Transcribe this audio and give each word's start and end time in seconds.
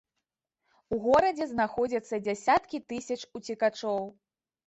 У 0.95 0.97
горадзе 1.07 1.45
знаходзяцца 1.51 2.15
дзесяткі 2.27 2.77
тысяч 2.93 3.21
уцекачоў. 3.41 4.11